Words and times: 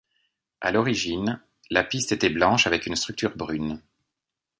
À 0.61 0.71
l'origine, 0.71 1.43
la 1.69 1.83
piste 1.83 2.11
était 2.11 2.31
blanche 2.31 2.65
avec 2.65 2.87
une 2.87 2.95
structure 2.95 3.37
brune. 3.37 3.79